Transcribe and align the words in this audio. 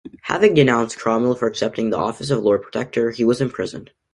Having 0.23 0.55
denounced 0.55 0.97
Cromwell 0.97 1.35
for 1.35 1.45
accepting 1.47 1.91
the 1.91 1.97
office 1.97 2.31
of 2.31 2.41
Lord 2.41 2.63
Protector, 2.63 3.11
he 3.11 3.23
was 3.23 3.39
imprisoned. 3.39 3.91